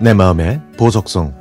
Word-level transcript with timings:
내 0.00 0.14
마음의 0.14 0.60
보석성 0.76 1.38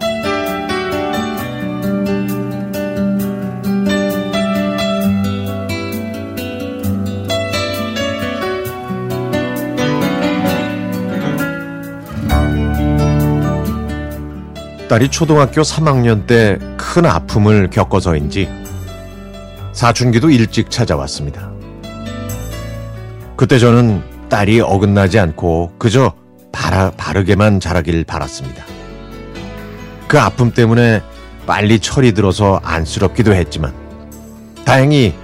딸이 14.89 15.09
초등학교 15.09 15.61
3학년 15.61 16.25
때 16.25 16.57
큰 16.91 17.05
아픔을 17.05 17.69
겪어서인지 17.69 18.49
사춘기도 19.73 20.31
일찍 20.31 20.71
찾아왔습니다. 20.71 21.51
그때 23.35 23.59
저는 23.59 24.01
딸이 24.27 24.61
어긋나지 24.61 25.19
않고 25.19 25.73
그저 25.77 26.13
바라, 26.59 26.91
바르게만 26.91 27.61
자라길 27.61 28.03
바랐습니다. 28.03 28.65
그 30.09 30.19
아픔 30.19 30.51
때문에 30.51 31.01
빨리 31.47 31.79
철이 31.79 32.11
들어서 32.11 32.59
안쓰럽기도 32.63 33.33
했지만 33.33 33.73
다행히 34.65 35.15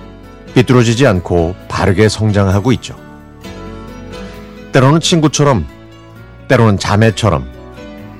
삐뚤어지지 0.54 1.06
않고 1.06 1.56
바르게 1.68 2.08
성장하고 2.08 2.72
있죠. 2.74 2.96
때로는 4.72 5.02
친구처럼 5.02 5.68
때로는 6.48 6.80
자매처럼 6.80 7.46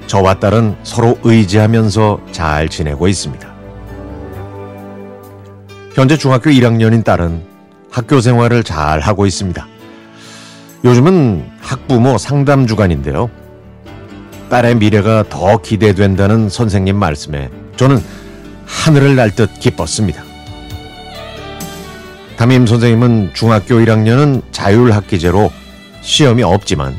저와 0.08 0.36
딸은 0.36 0.76
서로 0.84 1.18
의지하면서 1.24 2.20
잘 2.34 2.68
지내고 2.68 3.08
있습니다. 3.08 3.56
현재 5.94 6.18
중학교 6.18 6.50
1학년인 6.50 7.06
딸은 7.06 7.44
학교 7.90 8.20
생활을 8.20 8.66
잘 8.66 9.00
하고 9.00 9.26
있습니다. 9.26 9.75
요즘은 10.86 11.50
학부모 11.62 12.20
상담 12.20 12.68
주간인데요. 12.68 13.32
딸의 14.52 14.76
미래가 14.76 15.24
더 15.30 15.58
기대된다는 15.58 16.48
선생님 16.48 16.96
말씀에 16.96 17.50
저는 17.76 17.98
하늘을 18.68 19.16
날 19.16 19.32
듯 19.32 19.60
기뻤습니다. 19.60 20.24
담임 22.38 22.68
선생님은 22.68 23.32
중학교 23.34 23.76
1학년은 23.78 24.44
자율학기제로 24.52 25.52
시험이 26.02 26.44
없지만 26.44 26.96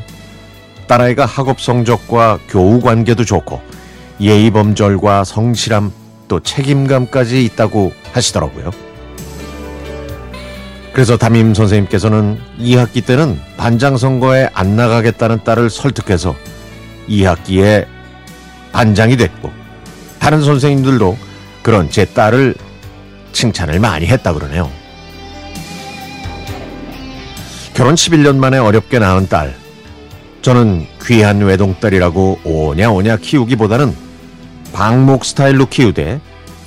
딸아이가 0.87 1.25
학업 1.25 1.61
성적과 1.61 2.39
교우 2.49 2.81
관계도 2.81 3.23
좋고 3.23 3.61
예의 4.19 4.51
범절과 4.51 5.23
성실함 5.23 5.93
또 6.27 6.41
책임감까지 6.41 7.45
있다고 7.45 7.93
하시더라고요. 8.11 8.86
그래서 10.97 11.15
담임 11.15 11.53
선생님께서는 11.53 12.39
2학기 12.59 13.05
때는 13.05 13.39
반장 13.55 13.97
선거에 13.97 14.49
안 14.51 14.75
나가겠다는 14.75 15.43
딸을 15.43 15.69
설득해서 15.69 16.35
2학기에 17.07 17.85
반장이 18.71 19.15
됐고 19.15 19.51
다른 20.17 20.41
선생님들도 20.41 21.15
그런 21.61 21.91
제 21.91 22.03
딸을 22.03 22.55
칭찬을 23.31 23.79
많이 23.79 24.07
했다 24.07 24.33
그러네요. 24.33 24.71
결혼 27.75 27.93
11년 27.93 28.37
만에 28.37 28.57
어렵게 28.57 28.97
낳은 28.97 29.29
딸. 29.29 29.53
저는 30.41 30.87
귀한 31.05 31.41
외동딸이라고 31.41 32.39
오냐오냐 32.43 33.17
키우기보다는 33.17 33.95
방목 34.73 35.25
스타일로 35.25 35.67
키우되 35.67 36.19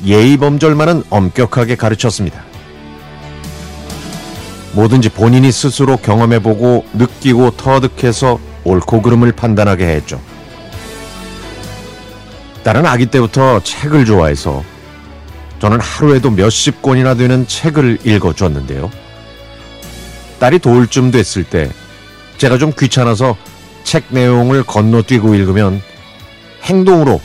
예의 0.07 0.37
범절만은 0.37 1.03
엄격하게 1.11 1.75
가르쳤습니다. 1.75 2.50
뭐든지 4.73 5.09
본인이 5.11 5.51
스스로 5.51 5.97
경험해보고 5.97 6.85
느끼고 6.95 7.53
터득해서 7.57 8.39
옳고 8.65 9.03
그름을 9.03 9.33
판단하게 9.33 9.87
했죠. 9.87 10.21
딸은 12.63 12.87
아기 12.87 13.07
때부터 13.07 13.61
책을 13.63 14.05
좋아해서 14.05 14.63
저는 15.61 15.81
하루에도 15.81 16.31
몇십 16.31 16.83
권이나 16.83 17.15
되는 17.15 17.47
책을 17.47 17.99
읽어줬는데요. 18.05 18.91
딸이 20.39 20.59
돌쯤 20.61 21.11
됐을 21.11 21.45
때 21.45 21.71
제가 22.39 22.59
좀 22.59 22.73
귀찮아서 22.79 23.37
책 23.85 24.05
내용을 24.11 24.63
건너뛰고 24.63 25.35
읽으면 25.35 25.83
행동으로 26.63 27.21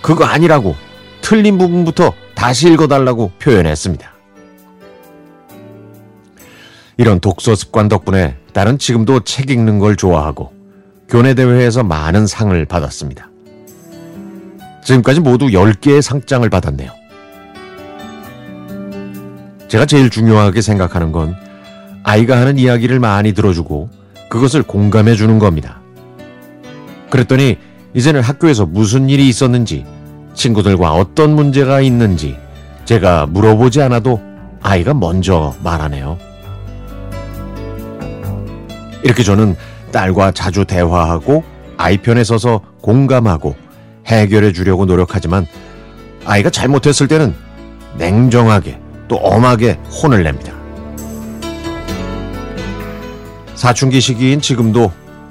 그거 0.00 0.24
아니라고 0.24 0.74
틀린 1.20 1.58
부분부터 1.58 2.12
다시 2.34 2.72
읽어달라고 2.72 3.32
표현했습니다. 3.38 4.12
이런 7.02 7.18
독서 7.18 7.56
습관 7.56 7.88
덕분에 7.88 8.36
딸은 8.52 8.78
지금도 8.78 9.24
책 9.24 9.50
읽는 9.50 9.80
걸 9.80 9.96
좋아하고 9.96 10.52
교내 11.08 11.34
대회에서 11.34 11.82
많은 11.82 12.28
상을 12.28 12.64
받았습니다. 12.64 13.28
지금까지 14.84 15.18
모두 15.18 15.46
10개의 15.46 16.00
상장을 16.00 16.48
받았네요. 16.48 16.92
제가 19.66 19.84
제일 19.84 20.10
중요하게 20.10 20.62
생각하는 20.62 21.10
건 21.10 21.34
아이가 22.04 22.36
하는 22.36 22.56
이야기를 22.56 23.00
많이 23.00 23.32
들어주고 23.32 23.90
그것을 24.28 24.62
공감해 24.62 25.16
주는 25.16 25.40
겁니다. 25.40 25.80
그랬더니 27.10 27.58
이제는 27.94 28.20
학교에서 28.20 28.64
무슨 28.64 29.08
일이 29.08 29.28
있었는지 29.28 29.84
친구들과 30.34 30.92
어떤 30.92 31.34
문제가 31.34 31.80
있는지 31.80 32.36
제가 32.84 33.26
물어보지 33.26 33.82
않아도 33.82 34.22
아이가 34.62 34.94
먼저 34.94 35.56
말하네요. 35.64 36.30
이렇게 39.02 39.22
저는 39.22 39.56
딸과 39.90 40.32
자주 40.32 40.64
대화하고 40.64 41.44
아이 41.76 41.98
편에 41.98 42.24
서서 42.24 42.60
공감하고 42.80 43.54
해결해 44.06 44.52
주려고 44.52 44.84
노력하지만 44.84 45.46
아이가 46.24 46.50
잘못했을 46.50 47.08
때는 47.08 47.34
냉정하게 47.98 48.78
또 49.08 49.16
엄하게 49.16 49.78
혼을 50.02 50.22
냅니다. 50.22 50.52
사춘기 53.54 54.00
시기인 54.00 54.40
지금도 54.40 54.90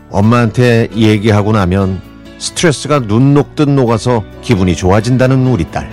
엄마한테 0.09 0.89
얘기하고 0.95 1.53
나면 1.53 2.01
스트레스가 2.37 2.99
눈 2.99 3.33
녹듯 3.33 3.69
녹아서 3.69 4.23
기분이 4.41 4.75
좋아진다는 4.75 5.45
우리 5.47 5.69
딸. 5.71 5.89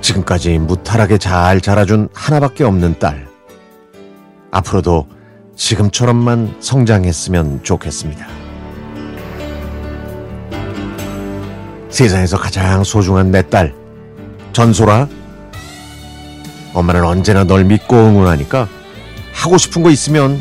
지금까지 0.00 0.58
무탈하게 0.58 1.18
잘 1.18 1.60
자라준 1.60 2.08
하나밖에 2.14 2.64
없는 2.64 2.98
딸. 2.98 3.28
앞으로도 4.50 5.06
지금처럼만 5.58 6.56
성장했으면 6.60 7.62
좋겠습니다. 7.64 8.26
세상에서 11.90 12.38
가장 12.38 12.84
소중한 12.84 13.30
내 13.30 13.42
딸, 13.42 13.74
전소라. 14.52 15.08
엄마는 16.74 17.04
언제나 17.04 17.44
널 17.44 17.64
믿고 17.64 17.96
응원하니까 17.96 18.68
하고 19.34 19.58
싶은 19.58 19.82
거 19.82 19.90
있으면 19.90 20.40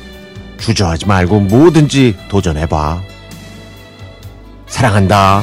주저하지 0.60 1.08
말고 1.08 1.42
뭐든지 1.42 2.16
도전해봐. 2.30 3.02
사랑한다. 4.68 5.42